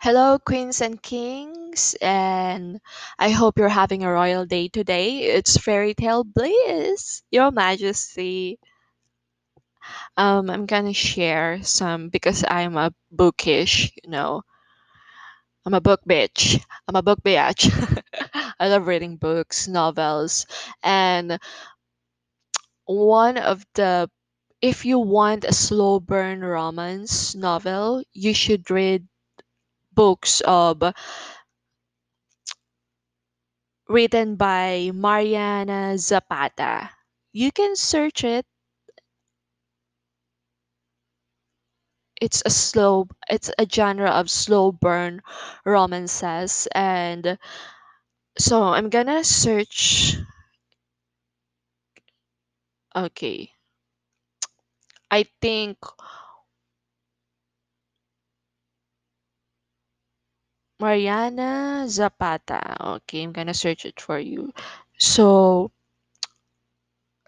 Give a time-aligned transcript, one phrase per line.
[0.00, 2.80] Hello, queens and kings, and
[3.18, 5.24] I hope you're having a royal day today.
[5.24, 8.60] It's Fairy Tale Bliss, Your Majesty.
[10.16, 14.42] Um, I'm gonna share some because I'm a bookish, you know.
[15.66, 16.62] I'm a book bitch.
[16.86, 17.66] I'm a book bitch.
[18.60, 20.46] I love reading books, novels,
[20.80, 21.40] and
[22.86, 24.08] one of the
[24.62, 29.08] if you want a slow burn romance novel, you should read
[29.98, 30.82] books of
[33.88, 36.90] written by Mariana Zapata.
[37.32, 38.46] You can search it.
[42.20, 45.20] It's a slow it's a genre of slow burn
[45.64, 47.38] romances and
[48.38, 50.16] so I'm gonna search
[52.94, 53.52] okay.
[55.10, 55.78] I think
[60.80, 62.76] Mariana Zapata.
[62.98, 64.52] Okay, I'm gonna search it for you.
[64.98, 65.70] So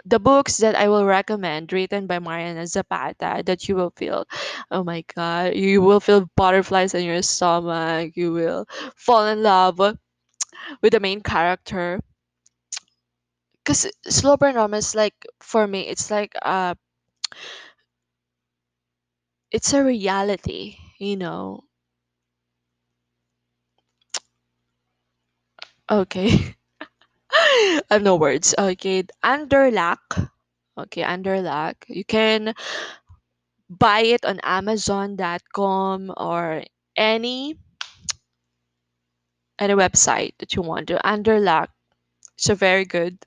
[0.05, 4.27] the books that I will recommend written by Mariana Zapata that you will feel
[4.71, 8.67] oh my god you will feel butterflies in your stomach you will
[8.97, 12.01] fall in love with the main character
[13.65, 16.75] because slow burn romance like for me it's like uh
[19.53, 21.63] it's a reality you know
[25.91, 26.55] okay.
[27.33, 28.55] I have no words.
[28.59, 30.31] Okay Under Locke
[30.79, 32.55] okay Under Locke you can
[33.69, 36.65] buy it on amazon.com or
[36.97, 37.57] any
[39.59, 40.99] any website that you want to.
[41.07, 41.71] Under Locke
[42.35, 43.19] it's a very good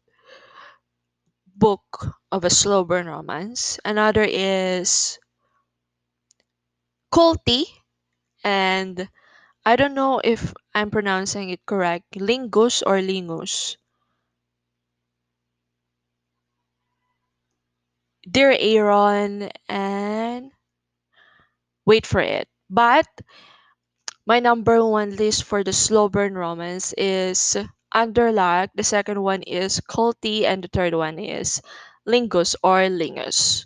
[1.55, 3.79] book of a slow burn romance.
[3.85, 5.19] Another is
[7.13, 7.63] Kulti.
[8.43, 9.07] And
[9.65, 12.11] I don't know if I'm pronouncing it correct.
[12.11, 13.77] Lingus or Lingus.
[18.29, 20.51] Dear Aaron and
[21.85, 22.47] wait for it.
[22.69, 23.07] But
[24.25, 27.55] my number one list for the slow burn romance is
[27.93, 28.71] Under Locke.
[28.75, 31.61] The second one is Kulti and the third one is
[32.05, 33.65] Lingus or Lingus.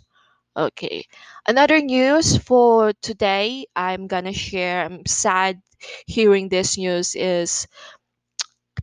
[0.58, 1.06] Okay.
[1.46, 4.84] Another news for today I'm gonna share.
[4.84, 5.62] I'm sad
[6.06, 7.66] hearing this news is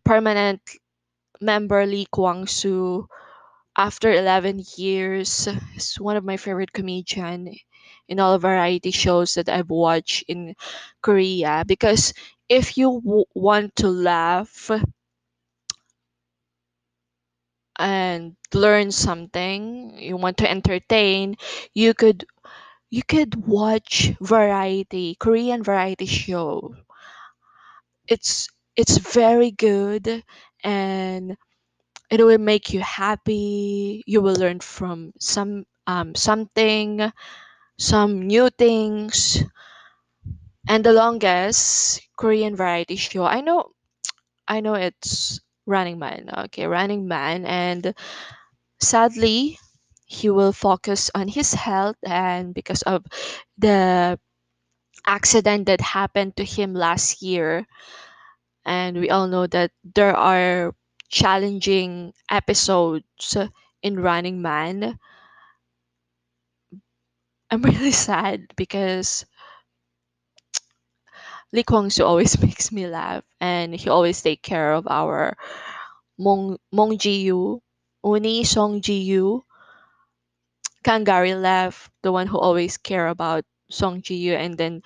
[0.06, 0.62] permanent
[1.42, 3.08] member Lee Kwang Soo
[3.78, 7.54] after 11 years is one of my favorite comedian
[8.08, 10.56] in all variety shows that I've watched in
[11.02, 12.14] Korea because
[12.50, 14.72] if you w- want to laugh
[17.80, 21.36] and learn something you want to entertain
[21.74, 22.26] you could
[22.90, 26.76] you could watch variety Korean variety show.
[28.08, 30.24] It's it's very good
[30.64, 31.38] and
[32.10, 34.04] it will make you happy.
[34.08, 37.12] You will learn from some um, something
[37.78, 39.44] some new things.
[40.68, 43.72] And the longest korean variety show i know
[44.48, 46.30] i know it's running man.
[46.50, 47.46] Okay running man.
[47.46, 47.94] And
[48.80, 49.60] sadly
[50.06, 53.06] he will focus on his health and because of
[53.58, 54.20] the
[55.06, 57.66] accident that happened to him last year.
[58.66, 60.76] And we all know that there are
[61.10, 63.38] challenging episodes
[63.82, 65.00] in running man.
[67.52, 69.26] I'm really sad because
[71.52, 75.36] Lee Kwang Soo always makes me laugh and he always take care of our
[76.20, 77.62] Mong Mong Ji Yu,
[78.04, 79.44] Uni Song Ji Yu,
[80.86, 84.84] Kangari left, the one who always care about Song Ji Yu, and then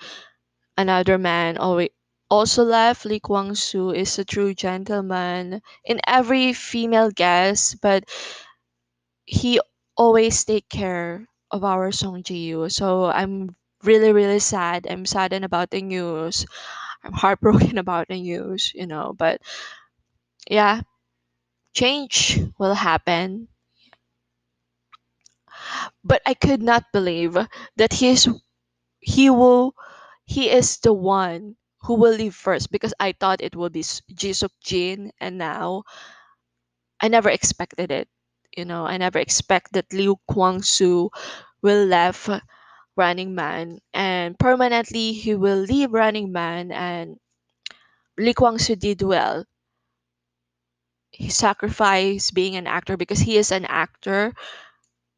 [0.78, 1.90] another man always
[2.30, 3.04] also left.
[3.04, 8.04] Lee Kwang Soo is a true gentleman in every female guest, but
[9.24, 9.58] he
[9.96, 12.68] always take care of our Song Ji Yu.
[12.68, 14.86] So I'm really really sad.
[14.88, 16.46] I'm saddened about the news.
[17.04, 19.40] I'm heartbroken about the news, you know, but
[20.50, 20.82] yeah,
[21.74, 23.48] change will happen.
[26.04, 27.38] But I could not believe
[27.76, 28.28] that he's
[29.00, 29.74] he will
[30.24, 34.52] he is the one who will leave first because I thought it would be Jisuk
[34.62, 35.84] Jin and now
[37.00, 38.08] I never expected it.
[38.56, 41.10] You know, I never expect that Lee Kwang Soo
[41.62, 42.28] will left
[43.00, 47.18] Running Man and permanently he will leave Running Man and
[48.16, 49.44] Lee Kwang Soo did well.
[51.12, 54.34] He sacrificed being an actor because he is an actor.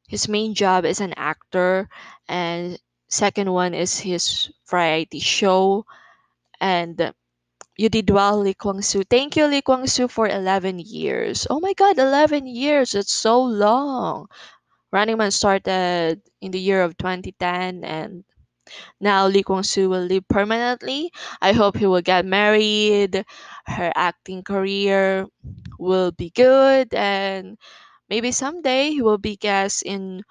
[0.08, 1.88] His main job is an actor
[2.29, 5.87] and second one is his variety show
[6.61, 7.12] And
[7.76, 9.05] you did well, Lee Kwang Soo.
[9.05, 11.46] Thank you, Lee Kwang Soo, for 11 years.
[11.50, 12.94] Oh my God, 11 years.
[12.94, 14.28] It's so long.
[14.93, 18.25] Running Man started in the year of 2010 and
[19.00, 21.11] now Lee Kwang Soo will live permanently.
[21.41, 23.25] I hope he will get married.
[23.67, 25.27] Her acting career
[25.79, 27.59] will be good and
[28.09, 30.23] maybe someday he will be guest in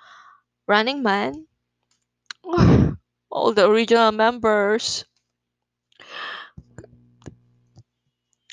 [0.68, 1.48] Running Man.
[3.32, 5.06] All the original members.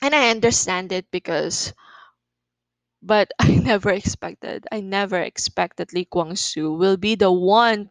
[0.00, 1.74] And I understand it because
[3.02, 7.90] but I never expected I never expected Lee Kwang Soo will be the one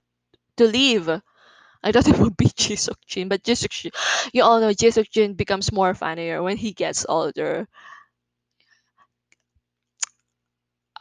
[0.57, 1.09] to leave.
[1.09, 3.91] I thought it would be Ji Suk Jin, but Ji Suk Jin,
[4.33, 7.67] you all know Ji Suk Jin becomes more funnier when he gets older.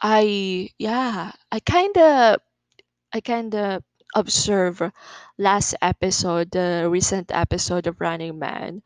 [0.01, 2.41] I yeah, I kind of
[3.13, 3.83] I kind of
[4.15, 4.81] observe
[5.37, 8.83] last episode, the recent episode of Running Man.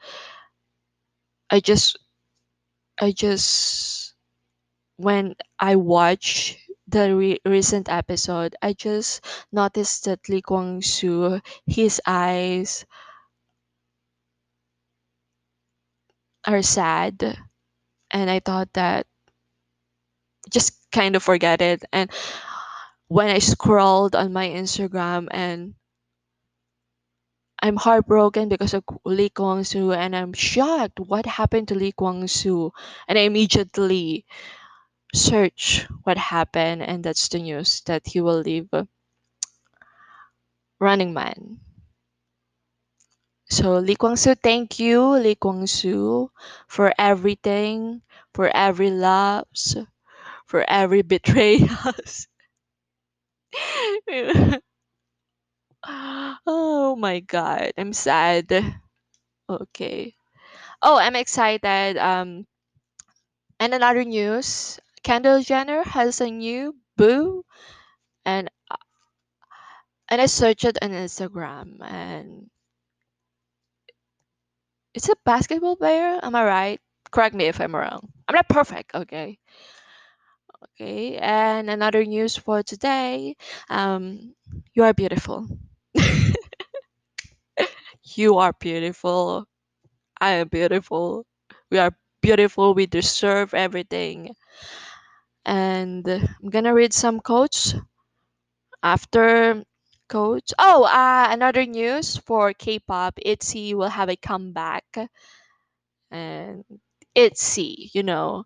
[1.52, 1.98] I just
[3.02, 4.11] I just
[5.02, 6.58] when I watch
[6.88, 9.22] the re- recent episode, I just
[9.52, 12.86] noticed that Lee Kwang Soo, his eyes
[16.46, 17.38] are sad,
[18.12, 19.08] and I thought that
[20.50, 21.84] just kind of forget it.
[21.92, 22.12] And
[23.08, 25.76] when I scrolled on my Instagram and
[27.64, 32.28] I'm heartbroken because of Lee Kwang Soo and I'm shocked what happened to Lee Kwang
[32.28, 32.72] Soo
[33.08, 34.26] and I immediately
[35.14, 38.70] search what happened and that's the news that he will leave
[40.80, 41.60] Running Man.
[43.50, 46.32] So Lee Kwang Soo, thank you Lee Kwang Soo
[46.68, 48.02] for everything,
[48.34, 49.78] for every loves,
[50.48, 52.28] for every betrayals.
[56.48, 58.52] oh my god, I'm sad.
[59.50, 60.16] Okay.
[60.82, 61.98] Oh, I'm excited.
[61.98, 62.46] Um,
[63.62, 67.46] and another news: Kendall Jenner has a new boo,
[68.26, 68.50] and
[70.10, 72.52] and I searched it on Instagram, and
[74.94, 76.20] it's a basketball player.
[76.24, 76.82] Am I right?
[77.12, 78.10] Correct me if I'm wrong.
[78.28, 78.96] I'm not perfect.
[78.96, 79.38] Okay.
[80.80, 81.18] Okay.
[81.18, 83.36] And another news for today:
[83.70, 84.36] um,
[84.74, 85.48] you are beautiful.
[88.16, 89.46] you are beautiful.
[90.20, 91.26] I am beautiful.
[91.72, 92.74] We are beautiful.
[92.74, 94.36] We deserve everything.
[95.46, 97.76] And I'm gonna read some quotes
[98.84, 99.64] after
[100.10, 100.54] quotes.
[100.60, 103.18] Oh, uh, another news for K-pop.
[103.26, 104.86] ITZY will have a comeback,
[106.12, 106.64] and
[107.16, 108.44] ITZY, you know,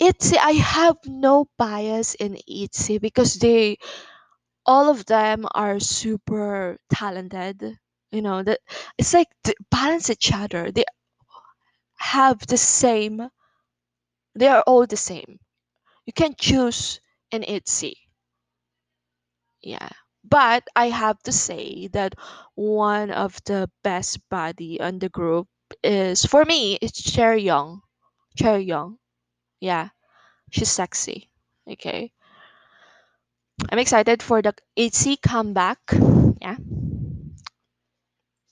[0.00, 0.38] ITZY.
[0.38, 3.78] I have no bias in ITZY because they,
[4.66, 7.78] all of them are super talented.
[8.12, 8.60] You know that
[8.98, 10.72] it's like they balance each other.
[10.72, 10.84] They
[11.98, 13.30] have the same
[14.36, 15.40] they are all the same.
[16.06, 17.00] You can choose
[17.32, 17.96] an ITZY.
[19.62, 19.88] Yeah.
[20.24, 22.14] But I have to say that
[22.54, 25.48] one of the best body on the group
[25.82, 27.80] is for me it's Chaeryeong.
[28.36, 28.98] Cherry Young.
[29.60, 29.88] Yeah.
[30.50, 31.30] She's sexy.
[31.70, 32.12] Okay.
[33.70, 35.78] I'm excited for the ITZY comeback.
[36.40, 36.56] Yeah.